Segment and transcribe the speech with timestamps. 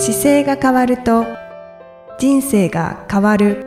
[0.00, 1.26] 姿勢が変わると
[2.20, 3.66] 人生が変わる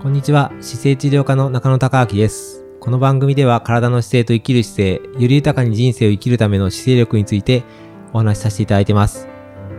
[0.00, 7.64] こんにちは姿勢治療科の中野孝明ですこの番組では体の姿勢と生きる姿勢より豊かに人生を生きるための姿勢力について
[8.12, 9.26] お話しさせていただいてます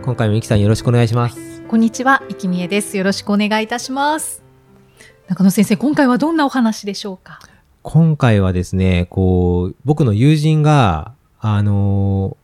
[0.02, 2.98] 今回もゆきさんよろしくお願いしますこんにちは、生きみえです。
[2.98, 4.42] よろしくお願いいたします。
[5.28, 7.38] 中野先生、今回はどんなお話でしょうか？
[7.82, 12.40] 今回はですねこう僕の友人があのー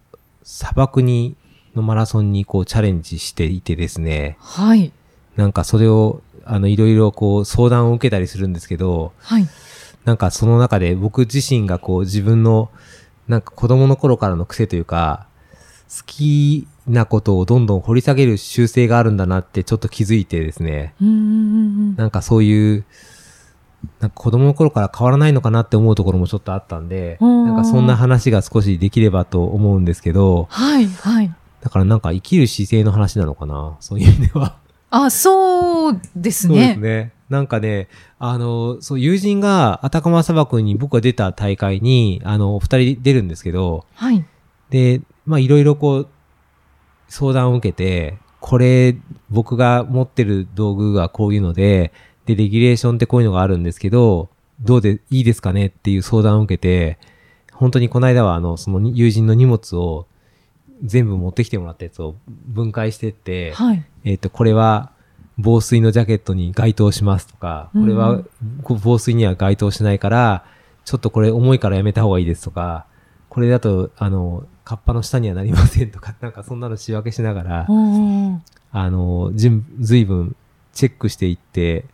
[0.49, 1.35] 砂漠に
[1.75, 4.93] のマラソンにこうチャレンジしていてですねはい。
[5.35, 9.49] なんかそれをあのいろいろこう相談を受けたりするんですけどはい。
[10.05, 12.71] なんかその中で僕自身がこう自分の
[13.27, 15.27] なんか子供の頃からの癖というか
[15.89, 20.95] 好きなことをどんどん掘り下げる習性があるんだなってちょっと気づいてですね。
[21.97, 22.85] なんかそういう
[24.01, 31.35] なんか子供の頃から変わらないのかなって思うところもちょっとあったんでうんなんかそんな話が少しできればと思うんですけどはい、はい。
[31.61, 34.57] だからなんか生きる姿勢の話なのかなそういう意味では。
[34.91, 36.75] あ、そうですそうでね。
[36.75, 37.13] すね。
[37.29, 37.89] なんかね、
[38.21, 44.25] あの、そう、友人がアタカマ砂漠に僕が出た大会に、あの、二人出るんですけど、はい。
[44.71, 46.09] で、まあ、いろいろこう、
[47.09, 48.97] 相談を受けて、これ、
[49.29, 51.93] 僕が持ってる道具がこういうので、
[52.27, 54.29] で、レギュレーションってこういうのがあるんですけど、
[54.61, 56.99] どうで、いいですかねっていう相談を受けて、
[57.53, 60.07] 本当にこの間は、あの、その友人の荷物を
[60.83, 63.85] 全部持ってきてもらったやつを分解してって、はい。
[64.05, 64.91] えっ、と、これは
[65.39, 68.23] 防水のジャケットに該当しますとか、これは
[68.63, 70.45] 防水には該当しないから、
[70.85, 72.87] ちょっとこれ重いからやめた方がいいですとか、
[73.29, 80.35] これだと、あの、カッパの下にはなりませんとか、 なんかそんなの仕分けしながら、あの、随分
[80.73, 81.85] チェックしていって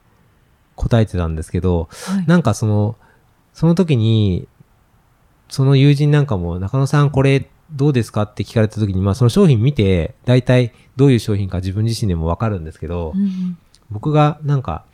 [0.83, 2.27] 答えてたんですけど、はい。
[2.27, 2.97] なんかその、
[3.55, 4.49] その時に、
[5.49, 13.59] その友人なんかも、中野さんこれどうですかって聞かれた時に、まあその商品見て、大体どういう商品か自分自身でもわかるんですけど、うんうん
[13.91, 14.87] 僕がなんか、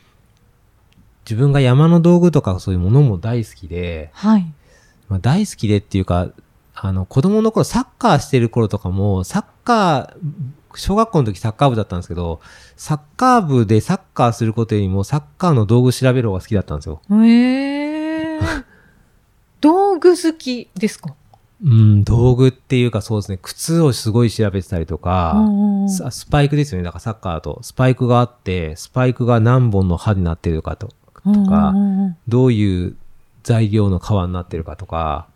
[1.25, 4.53] 自分が山の道具とかそういうものも大好きで、はい。
[5.09, 6.33] まあ大好きでっていうか、
[6.75, 10.17] あの、子供の頃サッカーしてる頃とかも、サッカー、
[10.79, 12.41] 小学校の時サッカー部だったんですけど、
[12.77, 17.03] サッカー部でサッカーすることよりもサッカーの道具調べる方が好きだったんですよ。
[17.25, 18.41] ええ
[19.61, 21.15] 道具好きですか？
[21.65, 25.35] うん、道具っていうかそうですね、靴をすごい調べてたりとか、
[25.89, 27.59] ススパイクですよね、だからサッカーだと。
[27.63, 31.75] スパイクがあって、スパイクが何本の刃になってるかととか、
[32.29, 32.97] どういう
[33.43, 35.27] 材料の皮になってるかとか。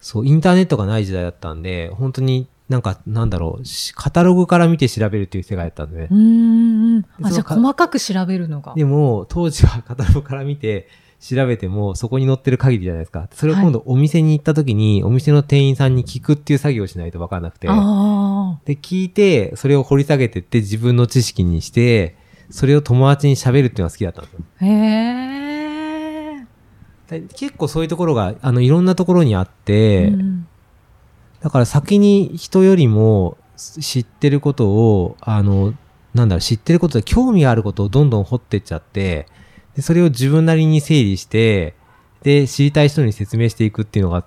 [0.00, 6.14] そう、インターネットがない時代だったんで、本当になんか、なんだろう、しカタログから見て調べるっていう世界だったんでねう。
[6.14, 6.98] ん。
[7.22, 8.74] あ、じゃあ細かく調べるのが。
[8.74, 10.88] でも、当時はカタログから見て、
[11.20, 13.28] 調べても、そこに載ってる限りじゃないですか。
[13.32, 17.66] それを今度お店に行った時に、お店の店員さんに聞くっていう作業をしないと分かんなくて。
[17.68, 22.16] あで、聞いて、それを掘り下げてって自分の知識にして、
[22.50, 24.40] それを友達に喋るっていうのが好きだったんですよ。
[24.60, 24.64] あ。
[24.64, 24.68] へ
[26.36, 26.46] え。
[27.08, 30.46] で結構そういうところが、あの、いろんなところにあって、うん
[31.40, 35.74] だから先に人よりも知ってることを、あの、
[36.14, 39.26] なんだろう、知ってることで興味があることをどんどん掘ってっちゃって、
[39.76, 41.74] でそれを自分なりに整理して、
[42.22, 44.24] で、知りたい人に説明していくっていうのが、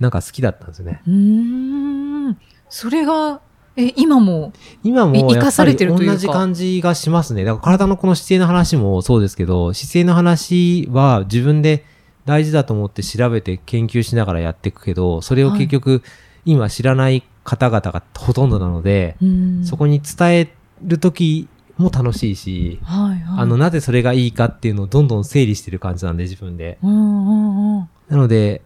[0.00, 1.02] なんか好きだったんですよね。
[1.06, 2.38] うーん。
[2.68, 3.40] それが、
[3.76, 4.52] え、今も、
[4.82, 7.44] 今もえ生かされてるというか同じ感じがしますね。
[7.44, 11.84] だから体のこの姿勢の話もそうですけど、姿勢の話は自分で
[12.24, 16.02] 大事だと思って調べて研究しながらやっていくけど、それを結局、
[16.44, 23.40] 今知らない方々がほとんどなので、うんそこに伝える時も楽しいし、はいはい。
[23.40, 26.78] あの、なぜそれがいいかっていうのをどんどん整理してる感じなんで、自分で。
[26.82, 27.88] うんうんうん。
[28.08, 28.62] なので、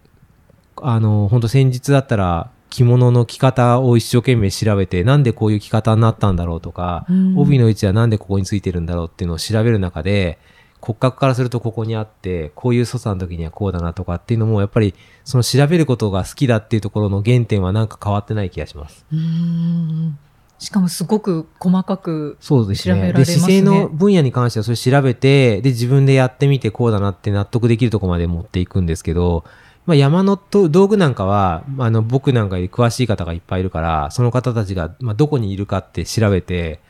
[0.77, 10.37] あの、本当先日だったら、着物の着方を一生懸命調べて、なんでこういう着方になったんだろうとか、うん帯の位置はなんでここについてるんだろうっていうのを調べる中で、
[10.81, 14.93] 骨格からするとここにあって、こういう素差の時にはこうだなとかっていうのも、やっぱり
[15.25, 19.05] その調べることが好きだっていうところの原点はなんか変わってない気がします。
[19.11, 20.19] うーん
[20.59, 22.37] しかもすごく細かく。
[22.41, 22.95] そうですね。
[22.95, 29.45] 調べられますねで、姿勢の分野に関してはそれ調べて、で、自分でやってみてこうだなって納得できるところまで持っていくんですけど、
[29.85, 36.81] まあ、山のと道具なんかは、まああの、僕なんかより詳しい方がいっぱいいるから、その方たちが、まあ、どこにいるかって調べて、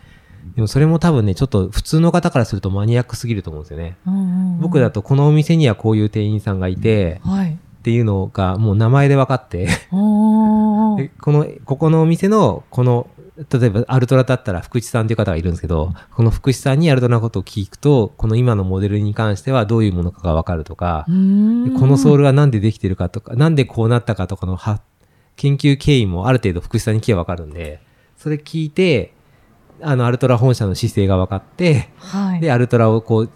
[0.55, 3.97] でもそれも多分ね、ちょっと普通の方からするとマニアックすぎると思うんですよね。
[4.59, 7.57] 僕だとこのお店にはこういう店員さんがいて、はい。
[7.79, 13.07] っていうのがもう名前で分かって、 この、ここのお店の、この、
[13.49, 24.81] 例えばアルトラだったら福地さんという方がいるんですけど、この福地さんにアルトラのことを聞くと、この今のモデルに関してはどういうものかがわかるとかこのソールはなんでできてるかとか、なんでこうなったかとかのは
[25.37, 27.79] 研究経緯もある程度福士さんに聞けばわかるんで、
[28.17, 29.13] それ聞いて、
[29.81, 32.39] あの、アルトラ本社の姿勢が分かって、はい。
[32.41, 33.29] で、アルトラをこう、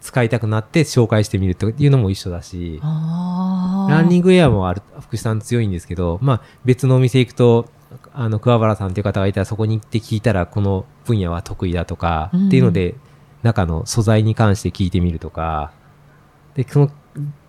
[0.00, 7.66] 使いたくなって紹介してみるというのも一緒だし、ランニングウェアもある福士さん強いんですけど、まあ別のお店行くと、
[8.12, 12.94] あの、桑原さんっていう方がいたらそこに行って聞いたらこの分野は得意だとか、うんっていうので、
[13.42, 15.72] 中の素材に関して聞いてみるとか、
[16.54, 16.90] で、その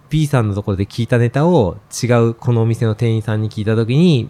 [0.10, 4.30] B さんのところで聞いたネタを違うこのお店の店員さんに聞いたときに、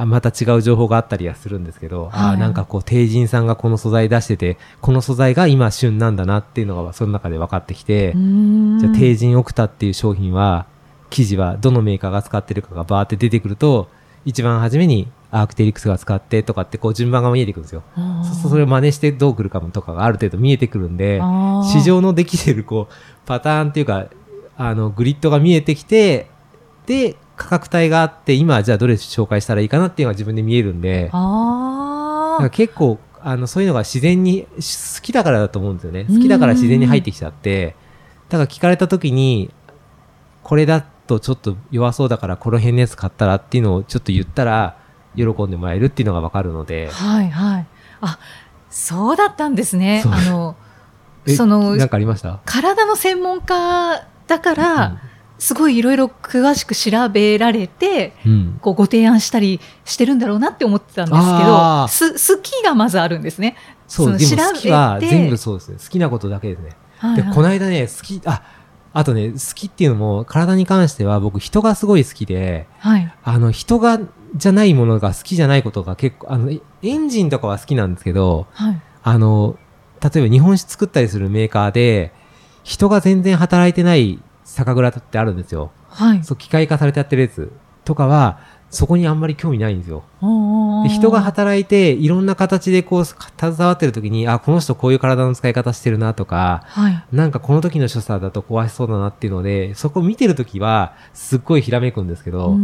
[0.00, 2.34] あまた違う情報があったりはするんですけど、あはい。
[2.34, 10.66] あなんかこう、帝人さんがこの素材出してて、この素材が今旬なんだなっていうのがその中で分かってきて、じゃあ、帝人オクタっていう商品は、
[11.10, 13.88] 生地はどのメーカーが使ってるかがバーって出てくると、
[14.24, 17.82] 一番初めにアークテリクスが使ってとかってこう順番が見えてくるんですよ。
[18.42, 21.20] そそれを真似してどう来るかもとかがある程度見えてくるんで、
[21.64, 22.94] 市場のできてるこう、
[23.26, 24.06] パターンっていうか、
[24.56, 26.30] あの、グリッドが見えてきて、
[26.86, 31.10] で、価格帯があって、今じゃあどれ紹介したらいいかなっていうのが自分で見えるんで、
[32.52, 36.04] 結構、あの、そういうのが自然に、し好きだからだと思うんですよね。
[36.04, 37.76] 好きだから自然に入ってきちゃって、
[38.28, 39.50] だから聞かれた時に、
[40.42, 44.76] これだとちょっと弱そうだからこの辺のやつ買ったらっていうのをちょっと言ったら、
[45.16, 46.90] 喜んでもらえるっていうのがわかるので。
[46.92, 47.66] あ、はいはい。
[48.02, 48.18] あ、
[48.68, 50.02] そうだったんですね。
[50.06, 50.56] あの、
[51.26, 52.40] えそのなんかありました？
[52.44, 55.02] 体の専門家だから、
[55.40, 58.32] すごいいろいろ詳しく調べられて、うん。
[58.32, 63.56] うんこうご提案したりしてるんだろうなって思ってたんですけど、す、好きがまずあるんですね。
[63.88, 65.78] そう、好きは全部そうですね。
[65.82, 66.68] 好きなことだけですね。
[66.68, 68.42] で、はいはいこの間ね、好き、あ、
[68.92, 73.14] あとね、好きっていうのも、体に関しては僕人がすごい好きで、はい。
[73.24, 73.98] あの、人が、
[74.36, 78.80] じゃないものが好きじゃないことが結構、あの、エエンジンとかは好きなんですけど、はい。
[79.02, 79.56] あの、
[80.02, 82.12] 例えば日本酒作ったりするメーカーで、
[82.62, 85.70] 人が全然働いてない酒蔵ってあるんですよ。
[85.88, 86.24] はい。
[86.24, 87.52] そう、機械化されてやってるやつ
[87.84, 88.38] とかは、
[88.70, 90.04] そこにあんまり興味ないんですよ。
[90.84, 93.18] で人が働いて、いろんな形でこう、携
[93.58, 97.04] わってる時に、あ、この人こういう体の使い方してるなとか、はい。
[97.12, 102.56] なんかこの時の所作だと壊しそうだなっていうので、そこ見てる時は、すっごいひらめくんですけど、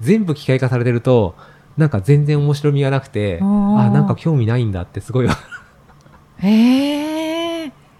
[0.00, 1.34] 全部機械化されてると、
[1.78, 5.28] なんか全然面白みがなくて、あなんか興味ないんだってすごい、
[6.38, 7.35] へえ。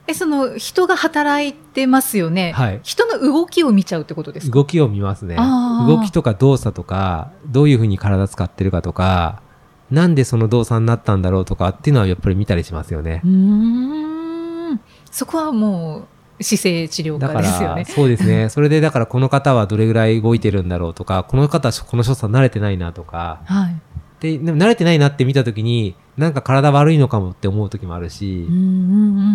[0.09, 2.53] え、その人が働いてますよね。
[2.53, 4.55] はい人の動きを見ちゃうってことですか？
[4.55, 5.37] 動きを見ますね。
[5.37, 9.43] 動きとか動作とか、どういうふうに体使ってるかとか、
[9.91, 13.29] なんでその動作になったんだろうとかっていうのはやっぱり見たりしますよねう。
[13.29, 14.81] ーん。
[15.11, 16.07] そこはも
[16.39, 17.85] う姿勢治療家ですよね。
[17.85, 18.49] そうですね。
[18.51, 23.77] それでだからこの方はどれぐらい動いてるんだろうとか、この方はこの所作慣れてないなとか、はい。
[24.21, 28.49] で、でも慣れてないなって見たときに、なんか体悪いのかもって思う時もあるし、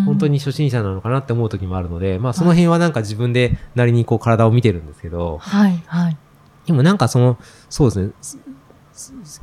[0.06, 6.18] 本当に初心者なのかなって思う時もあるので、まあその辺はなんか自分でなりにこう体を見てるんですけど、はいはい。
[6.66, 7.38] でもなんかその、
[7.70, 8.44] そうですね、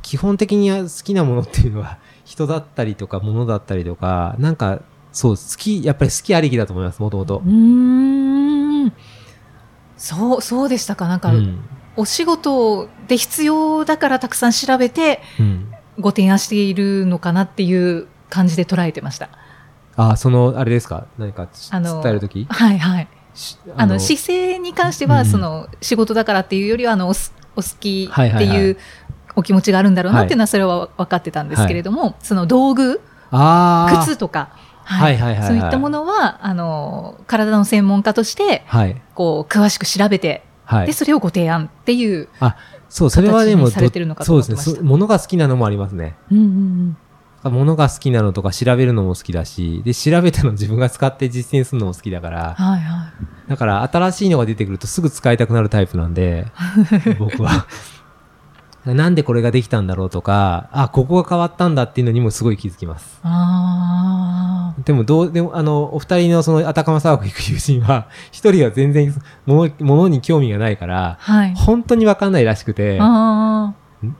[0.01, 4.81] 基本的には好きなものっていうのは人だったりとか物だったりとか、なんか
[5.11, 7.49] そう、好き、やっぱり好きありきだと思います、もともとう。
[7.49, 8.93] ーん。
[9.97, 11.07] そう、そうでしたか。
[11.07, 11.65] なんか、うん。
[11.99, 15.73] お仕事で必要だからたくさん調べてうん。
[15.99, 19.27] ご提案しているのかなっていう感じで捉えてました。
[19.97, 21.07] あ、その、あれですか？
[21.17, 23.07] 何か伝えるときはいはい。
[23.75, 25.25] あの姿勢に関しては、うん。
[25.25, 28.57] その仕事だからっていうよりはあのお好きってはいはいはい。
[28.57, 28.77] いう
[29.35, 33.01] お気持ちがあるんだろうなっていうのはそれは分かってたんですけれども、その道具
[34.05, 34.51] 靴とか、
[34.85, 35.47] はいはいはいはい。
[35.47, 39.01] そういったものはあの体の専門家としてはい。
[39.15, 40.93] こう詳しく調べて、はいで。
[40.93, 42.29] それをご提案っていう、
[42.89, 44.79] そう、それはでも、形にされてるのかとそうですね。
[44.83, 46.15] 物が好きなのもありますね。
[46.31, 46.97] うんうん
[47.41, 53.13] 物が好きなのとか調べるのも好きだし、で、調べたの 自分が使って実践するのも好きだから、はいは
[53.47, 56.47] だから新しいのが出てくるとすぐ使いたくなるタイプなんで、
[57.17, 57.65] 僕は。
[58.85, 63.17] なんでこれができたんだろうとか、あ、ここが変わったんだっていうのにもすごい気づきます。
[63.17, 63.19] い。
[63.23, 63.98] あ
[64.85, 69.13] でもどう、でもあの、お二人のその、あたかま砂漠行く友人は、 一人は全然
[69.45, 71.53] 物、物に興味がないからあ、、はい。
[71.55, 73.73] 本当にわかんないらしくて、あ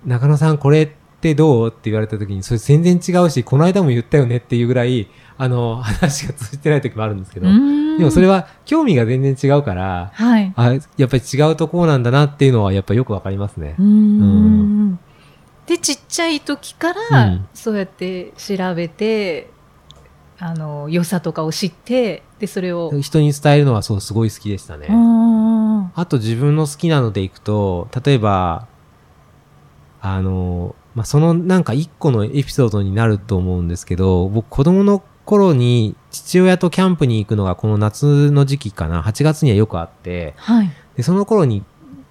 [0.05, 0.89] 中野さんこれっ
[1.21, 1.67] てどう？
[1.67, 7.43] って言われた時に、それ全然違うし、この間も言ったよねっていうぐらい、あの、 話が通じてない時もあるんですけあ。
[7.43, 10.53] ど、うんでもそれは興味が全然違うから、はい。
[10.55, 13.83] あ、やっぱり違うところなんだなっていうのはやっぱよくわかりますねう。
[13.83, 14.99] ん
[15.67, 19.49] でちっちゃい時から、うんそうやって調べて
[20.39, 24.87] あの良さとかを知ってでそれを、人に伝えるのはそう、すごい好きでしたね。
[24.89, 25.29] うん
[25.95, 28.67] あと自分の好きなのでいくと、例えば、
[30.01, 40.71] あの、まあ、そのなんか一個のエピソードになると思うんですけど、僕子供の頃に父親とキャンプに行くのがこの夏の時期かな、8月にはよくあって、はい。
[40.95, 41.63] で、その頃に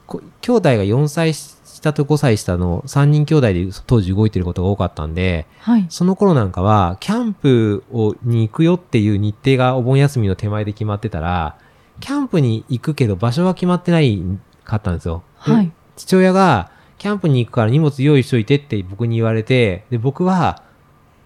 [0.07, 1.35] こ兄弟が4歳
[1.79, 5.87] 下と5歳下の3人兄弟で当時動いてることが多かったんで、はい。
[5.89, 11.57] その頃なんかは、キャンプをに行くよっていう日程がお盆休みの手前で決まってたら、
[12.01, 14.21] キャンプに行くけど場所は決まってない
[14.65, 15.23] かったんですよ。
[15.47, 15.73] ではい。
[15.97, 20.65] 父親が、キャンプに行くから荷物用意しといてって僕に言われて、で、僕は、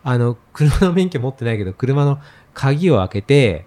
[0.04, 2.18] あの、車の免許持ってないけど、車の
[2.52, 3.66] 鍵を開けて、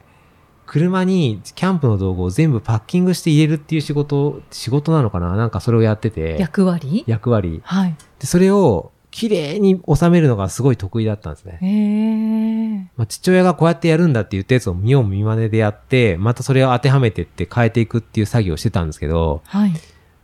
[0.65, 5.35] 車にキャンプの道具を全部パッキングして入れるっていう仕事、仕事なのかな？
[5.35, 7.03] なんかそれをやってて、役割？
[7.07, 7.61] 役割。
[7.63, 7.95] はい。
[8.19, 11.59] で、それを綺麗に収めるのがすごい得意だったんですね。
[11.61, 12.91] へえ。
[12.97, 19.73] まあ、父親がこうやってやるんだって言ったやつを見よう見まねでやって、またそれを当てはめてって変えていくっていう作業をしてたんですけど、はい。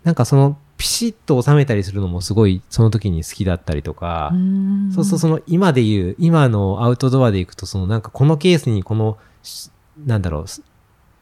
[0.03, 4.33] なんかそのピシッと収めたりするのもすごいその時に好きだったりとか、
[4.93, 5.35] そうそうその。
[5.35, 10.63] の今で言う、今のアウトドアで行くとそのなんかこのケースにこの、しなんだろう、す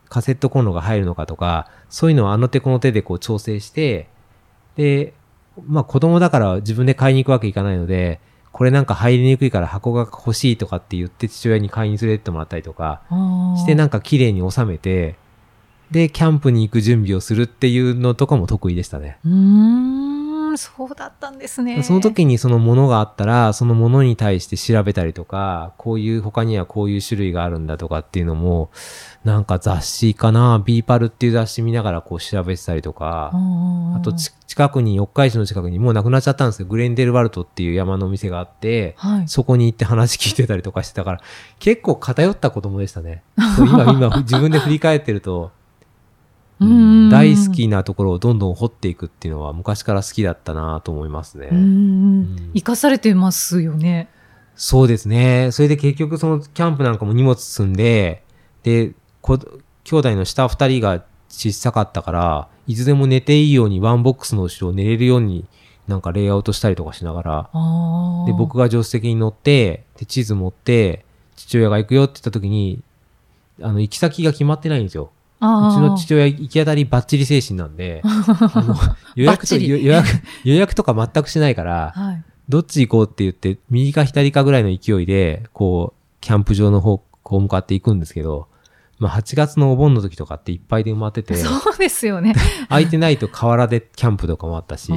[0.10, 4.08] カセットコンロが入るのかとか、そういうのをあの手この手でこう調整して、
[4.76, 5.14] で、
[5.68, 8.20] まあ子供だから自分で買いに行くわけいかないので、
[8.52, 13.02] これなんか入りにくいから箱が欲しいとかって言って父親に買いに連れてってもらったりとか、
[13.58, 15.16] してなんか綺麗に収めて、
[15.92, 19.18] で、キャンプに行く準備をするっていうのとかも得意でしたね。
[19.26, 20.09] うーん、
[20.60, 21.84] そうだったんですね。
[21.84, 28.70] その時にそのものがあったら、そのものに対して調べたりとか、こういう他にはこういう種類があるんだとかっていうのも、
[29.24, 39.28] なんか雑誌かな、ビーパルっていう雑誌見ながらこう調べてたりとか、ああとち近くに、四日市の近くにもうなくなっちゃったんですけど、グレンデルワルトっていう山のお店があって、はい。
[39.30, 41.22] そこに行って話聞いてたりとかしてたから、
[41.60, 43.24] 結構偏った子供でしたね。
[43.58, 45.59] 今、今自分で振り返ってると、うん
[46.60, 51.50] 大好きなところをどんどん掘っていくっていうのは昔から好きだったなと思いますね。
[52.54, 54.10] 生かされてますよね。
[54.56, 55.52] そうですね。
[55.52, 58.24] それで結局そのキャンプなんかも荷物積んで、
[58.64, 59.40] で、こ
[59.86, 65.46] 兄弟の下二人が小さかったから、いつでも寝ていいようにワンボックスの後ろを寝れるように
[65.88, 71.04] なんかレイアウトしたりとかしながら、あで、僕が助手席に乗って、で、地図持って、
[71.36, 72.84] 父親が行くよって言った時に、
[73.62, 75.12] あの、行き先が決まってないんですよ。
[75.42, 78.04] うちの父親行き当たりバッタリ精神なんで、
[79.16, 80.08] 予約と予予約、
[80.44, 82.24] 予約とか全くしないから、はい。
[82.50, 88.48] どっち行こうって言って、右か左かぐらいの勢いで、こう、キャンプ場の方向向かっていくんですけど、
[88.98, 92.34] まあ8月のお盆の時とかっていっぱいで埋まってて、そうですよね。
[92.68, 94.88] 空いてないと河原でキャンプとかもあったし、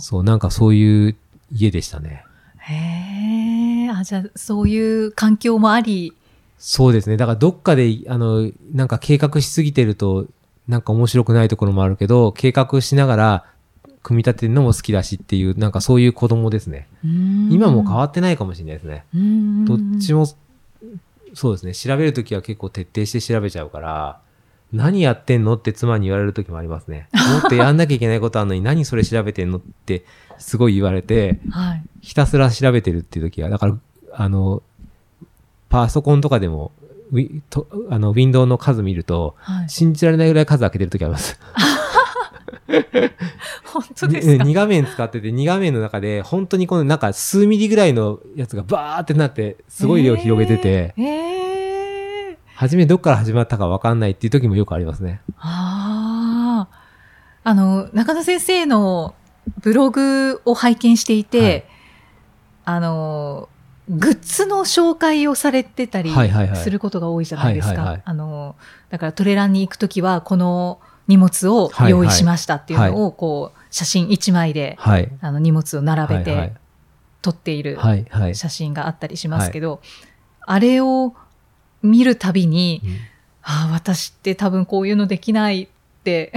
[0.00, 1.16] そう、なんかそういう
[1.52, 2.24] 家でしたね。
[2.58, 3.90] へえ。
[3.90, 6.14] あ、じゃあ、そういう環境もあり。
[6.58, 7.16] そうですね。
[7.16, 10.26] だからどっかで、あの、なんか計画しすぎてると、
[10.68, 13.44] なんか面白くないところもあるけど、計画しながら、
[14.02, 16.88] 組み立てるのも好きだしっていう、なんかそういう子供ですね。
[17.50, 19.04] 今も変わってないかもしれないですね。
[19.14, 20.26] うんどっちも、
[21.32, 21.74] そうですね。
[21.74, 24.20] 調べるときは結構徹底して調べちゃうから、
[24.72, 27.08] 何やってんのって妻に言われるときもありますね。
[27.12, 30.04] もっとやんなきゃいけないことあるのに何それ調べてんのって
[30.38, 31.82] すごい言われて、はい。
[32.00, 33.78] ひたすら調べてるっていうときは、だから、
[34.12, 34.62] あの、
[35.74, 36.70] パソコンとかでも、
[37.10, 39.68] ウィとあの、ウィンドウの数見ると、はい。
[39.68, 41.36] 信じられないぐらい数開けてるときあります。
[43.64, 51.02] 本当ですか？2画面使ってて、2画面の中で、本当にこのなんか数ミリぐらいのやつがバーってなって、すごい量広げてて、へえ。
[51.02, 55.22] へえ初めどっから始まったかわかんないっていう時もよくありますね。
[55.38, 56.78] ああ。
[57.42, 59.16] あの、中野先生の
[59.60, 61.64] ブログを拝見していて、はい
[62.66, 63.48] あの、
[63.88, 66.10] グッズの紹介をされてたり
[66.56, 68.00] することが多いじゃないですか。
[68.04, 68.56] あの、
[68.90, 75.10] だからトレランに行くときは、この荷物を用意しましたっていうのを、こう、写真1枚で、はい。
[75.20, 76.52] あの、荷物を並べはいて
[77.20, 77.78] 撮っている。
[78.32, 79.80] 写真があったりしますけど、
[80.40, 81.14] あれを
[81.82, 82.90] 見るたびに、うん。
[83.42, 85.68] ああ、私って多分こういうのできないっ
[86.04, 86.32] て、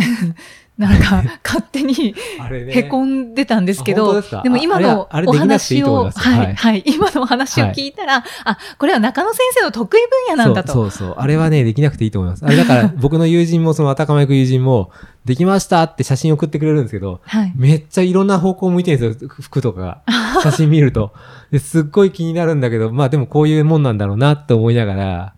[0.77, 2.13] なんか勝手に。
[2.69, 4.43] へこんでたんですけど、ですか？
[4.47, 10.73] も今のお話を、はい、はいはい、 今のお話を聞いたら、あ、これは中野先生の得意分野なんだと。
[10.73, 11.15] そうそうそう。
[11.17, 12.45] あれはね、できなくていいと思います。
[12.45, 14.91] あれだから、 僕の友人も、その、あたかま行く友人も、
[15.25, 17.51] できましたって写真送ってくれるんですけど、はい。
[17.55, 20.01] めっちゃいろんな方向向いてるんですよ、服とかが。
[20.43, 21.11] 写真見ると。
[21.51, 25.33] ですっごい気になるんだけど、まあでもこういうもんなんだろうなって思いながら、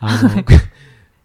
[0.00, 0.30] あの、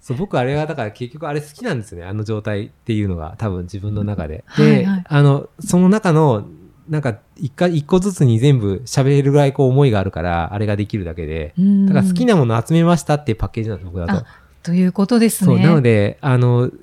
[0.06, 4.44] そう、僕あれはだから結局あれ好きなんですよね、あの状態っていうのが多分自分の中で。
[4.56, 6.46] で、はいはいあの、その中の、
[6.88, 11.56] なんか一回、一個ずつに全部喋れるぐらいこう思いがあるから、あれができるだけで。
[11.88, 12.36] だから好きな。
[12.36, 14.26] なもの集めましたっていうパッケージなんです、僕だとあ。
[14.62, 15.64] ということですね。
[15.64, 16.76] なので、あの、好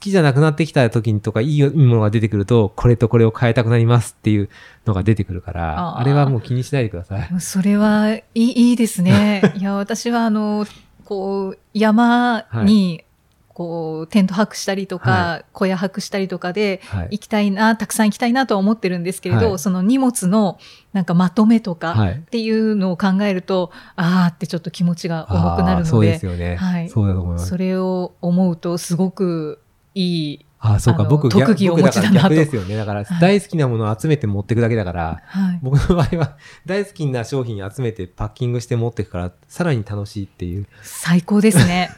[0.00, 4.50] きじゃなくなってきた時にとか、いいものが出てくると、これとこれを変えたくなりますっていう
[4.84, 7.40] のが出てくるから、あれはもう気にしないでください。
[7.40, 9.54] それはいいいいですね。
[9.56, 10.66] いや、私はあの、
[11.04, 13.04] こう、山に、
[13.48, 17.08] こう、テント泊したりとか、は小屋泊したりとかで、はい。
[17.12, 20.58] 行きたいな、たくさん行きたいなとは思ってるんですけれど、はいその荷物の
[20.92, 26.56] なんかまとめとかはいっていうのを考えると、あーってちょっと気持ちが重くなるのあーそうでですよね。
[26.56, 27.56] はいそうだと思いますそ。
[27.56, 29.60] れを思うとすごく
[29.94, 30.46] いい。
[30.66, 32.74] あ、そうか、僕、特技をお持ちだなとですよね。
[32.74, 35.58] だから、はい大好きなものを集めて持っていくだけだから、はい。
[35.62, 40.66] 僕の場合は、 大好きな商品集めてパッキングして持っていくから、さらに楽しいっていう。
[40.82, 41.90] 最高ですね。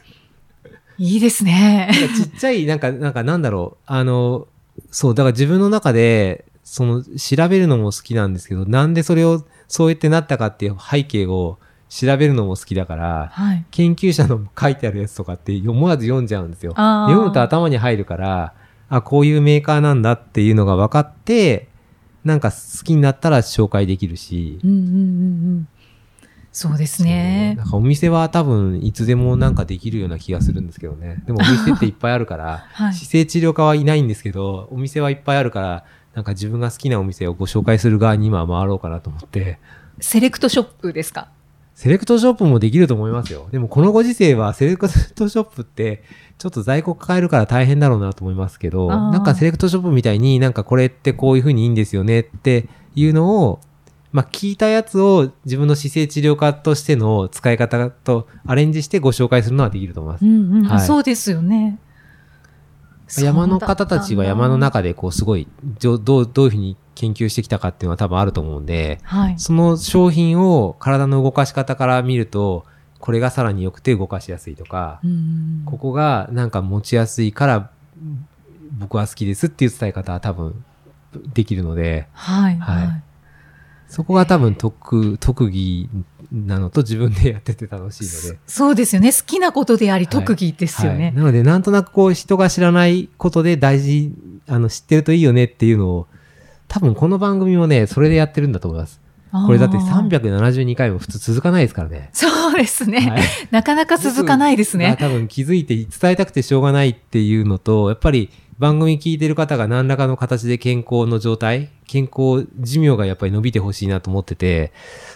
[0.99, 1.89] いいですね。
[2.15, 3.83] ちっちゃい、なんか、なんかなんだろう。
[3.85, 4.47] あの、
[4.91, 13.65] そう、だから自分の中で、その、調べるのも好きなんですけど、なんでそれを、そうやってなったかっていう背景を調べるのも好きだから、はい。
[13.71, 16.73] 研究者の書いてあるやつとかって思わず読んじゃうんですよ。
[16.75, 18.53] 読むと頭に入るから、
[18.89, 21.69] あ、こういうメーカーなんだっていうのが分かって、
[22.23, 24.59] なんか好きになったら紹介できるし。
[24.63, 24.93] うんうんうんう
[25.59, 25.67] ん。
[26.51, 27.53] そうですね。
[27.55, 31.21] なんかお店は多分いつでもなんかできるような気がするんですけどね。
[31.27, 32.93] でもお店っていっぱいあるから、 はい。
[32.93, 35.83] 姿勢治療科はいないんですけど、お店はいっぱいあるから、
[36.15, 39.59] なんか自分が好きなお店をご紹介する側に今回ろうかなと思って、
[39.99, 41.29] セレクトショップですか？
[41.77, 43.49] セレクトショップもできると思いますよ。
[43.51, 46.01] でもこのご時世はセレクトショップって
[46.39, 53.59] ちょっと在庫抱えるから大変だろうなと思いますけど、なんかセレクトショップみたいになんかこれってこういう風にいいんですよねっていうのを、
[54.11, 60.25] まあ聞いたやつを自分の姿勢治療科としての使い方とアレンジしてご紹介するのはできると思います。
[60.25, 61.77] んうんはいそうですよね。
[63.09, 65.47] 山の方たちは山の中中でこうすごい
[65.79, 69.39] どうどういうふうに研究してきたかっていうのは多分あると思うんで、はい。
[69.39, 72.65] その商品を体の動かし方から見ると、
[72.99, 77.71] これがさらに良くて動かしやすいとか、うんここがなんか持ちやすいから
[78.79, 80.63] 僕は好きですっていう伝え方は多分
[81.33, 82.57] できるので、はい。
[82.57, 83.03] はいはい。
[83.87, 85.89] そこが多分特特技
[86.31, 88.39] なのと自分でやってて楽しいので。
[88.47, 89.11] そうですよね。
[89.11, 91.11] 好きなことでありはい特技ですよはいね。
[91.15, 94.11] なので、なんとなくこう人が知らないことで大事、
[94.47, 96.07] あの知ってるといいよねっていうのを、
[96.67, 98.99] 多分この番組もね、それでやってるんだと思います。
[99.31, 102.09] これだってあー372回も普通続かないですからね。
[102.13, 102.99] そうですね。
[102.99, 104.95] はい なかなか続かないですね。
[104.99, 114.71] 多分気づいて伝えたくてしょうがないっていうのと、やっぱり番組聞いてる方が何らかの形で健康の状態、健康寿命がやっぱり伸びてほしいなと思ってて、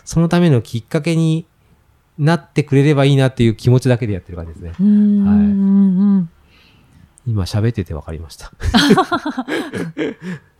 [0.06, 1.46] そのためのきっかけに
[2.20, 4.74] なってくれればいいなっていう気持ちだけでやってる感じですね。
[4.80, 6.30] うんうんうんうん
[7.28, 8.52] 今喋ってて分かりました。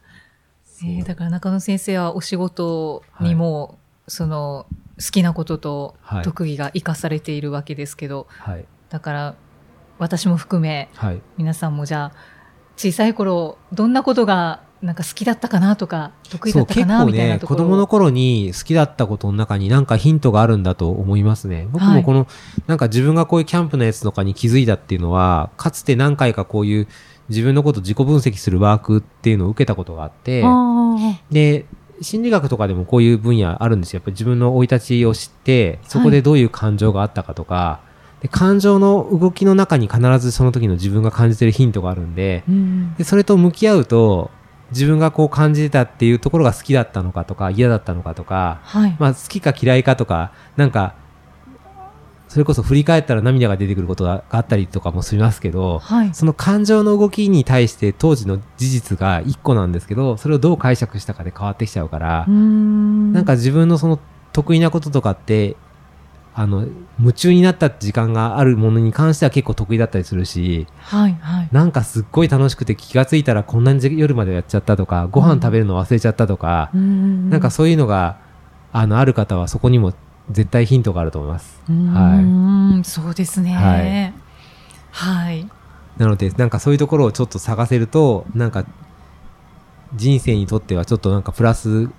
[0.84, 4.66] えーだから中野先生はお仕事にも、その
[4.98, 8.66] 好きなこととはい特技が生かされているわけですけど、はい。
[8.90, 9.36] だから
[10.00, 11.22] 私も含めはい。
[11.38, 12.12] 皆さんもじゃあ
[12.78, 21.68] 小さい頃どんなことがなんか好きだったかなとか得意だったかなみたいなところ子供の頃に好きだったことの中になんかヒントがあるんだと思いますね。
[21.72, 22.28] 僕はいもこの、
[22.66, 26.88] なんか自分がこういうキャンプのやつとかに気づいたっていうのは、かつて何回かこういう
[27.32, 30.96] 自分のこと自己分析するワークっていうのを受けたことがあって、あ
[31.32, 31.66] で、
[32.02, 34.00] 心理学とかでもこういう分野あるんですよ。
[34.00, 37.80] やっぱり自分の生い立ちを知って、そこでどういう感情があったかとか、
[38.22, 42.96] で感情の動きの中に必ずその時の自分が感じてるヒントがあるんで、ーうん。
[42.96, 44.30] でそれと向き合うと
[44.72, 50.96] 自分がこう感じてたっていうところが好きだったのかとか嫌だったのかとか、はい、まあ、好きか嫌いかとかなんか
[52.32, 63.12] それこそ振り返ったら涙が出てくることがあったりとかもしますけどはい、その感情の動きに対して当時の事実が1個なんですけどそれをどう解釈したかで変わってきちゃうから、ん。
[63.12, 64.00] なんか自分のその
[64.32, 65.58] 得意なこととかって
[66.34, 66.66] あの
[67.02, 71.50] 夢中になった時間があるものに関しては結構得意だったりするしはいはい。
[71.52, 76.80] なんかすっごい楽しくて気がついたらこんなに夜までやっちゃったとか、ご飯食べるの忘れちゃったとか、な
[77.32, 78.20] なんかそういうのが、
[78.72, 79.94] あの、ある方はそこにも
[80.32, 81.62] 絶対ヒントがあると思います。
[81.68, 84.14] は、い、そうですねはい
[84.92, 85.48] はい、
[85.98, 88.66] なので、なんかそういうところをちょっと探せると、なんか、
[89.96, 91.90] 人生にとってはちょっとなんかプラス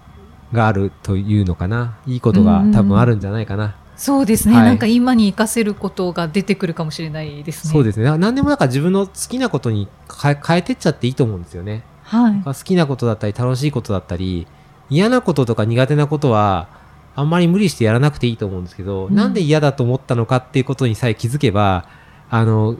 [0.52, 1.98] があるというのかな。
[2.06, 3.76] いいことが多分あるんじゃないかな。
[3.94, 8.06] そうですね、はいなんか今に生かせることが出てくるかもしれないですねそうですね。
[8.06, 9.86] ななんでもなんか自分の好きなことに
[10.22, 11.84] 変え変えてっちゃっていいと思うんですよね。
[12.02, 14.46] はい好きなことだったり楽しいことだったり
[14.90, 16.68] 嫌なこととか苦手なことは
[17.14, 19.14] あんまり無理してやらなくていいと思うんですけど、うん。
[19.14, 21.86] なんで嫌だと思ったのかっていうことにさえ気づけば
[22.30, 22.76] あの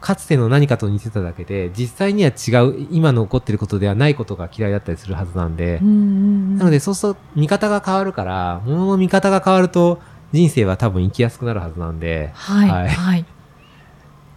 [0.00, 10.00] かつての何かと似てただけで実際には違う今の起こってることではないことが嫌いだったりするはずなんで、なのでそうすると見方が変わるから物の見方が変わると
[10.32, 12.30] 人生は多分生きやすくなるはずなんで。
[12.34, 13.24] はい、ははいい、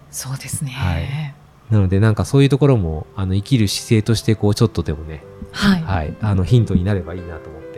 [0.09, 0.71] そうですね。
[0.71, 1.35] はい。
[1.69, 7.68] なのでなんかそういうところもあの生きる姿勢としてこうちょっとでもね、はい、はい、あのヒントになればいいなと思って、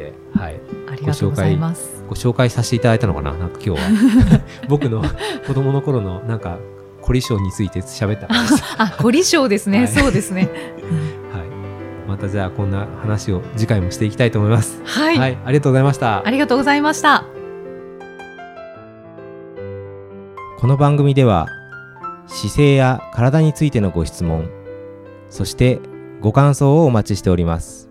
[0.41, 2.03] はい、ありがとうございます。
[2.09, 3.33] ご紹介させていただいたのかな？
[3.33, 5.03] なんか今日は 僕の
[5.45, 6.57] 子供の頃のなんか
[6.99, 8.27] こ凝り性について喋った
[8.83, 9.79] あ、凝り性ですね。
[9.79, 10.49] はいそうですね。
[11.31, 12.09] はい。
[12.09, 14.81] またじゃあこんな話を次回もしていきたいと思います。
[14.83, 15.17] はい。
[15.19, 16.29] はい、ありがとうございましたあ。
[16.31, 17.23] りがとうございました。
[20.59, 21.47] この番組では
[22.27, 24.47] 姿勢や体についてのご質問
[25.29, 25.79] そして
[26.19, 27.90] ご感想をお待ちしております